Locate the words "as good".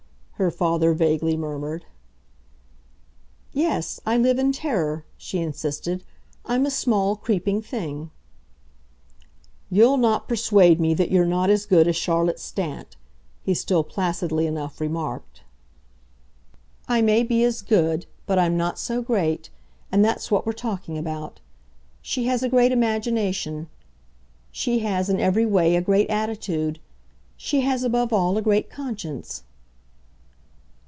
11.51-11.87, 17.43-18.07